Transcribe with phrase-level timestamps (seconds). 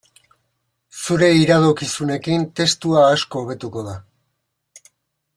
[1.01, 3.95] Zure iradokizunekin testua asko hobetuko da.